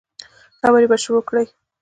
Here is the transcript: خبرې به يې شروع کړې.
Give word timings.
خبرې 0.59 0.87
به 0.89 0.95
يې 0.99 1.03
شروع 1.03 1.23
کړې. 1.29 1.45